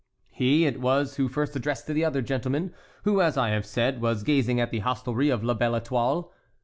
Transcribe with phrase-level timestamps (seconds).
[0.31, 4.23] He it was who first addressed the other gentleman who, as I have said, was
[4.23, 6.31] gazing at the hostelry of La Belle Étoile.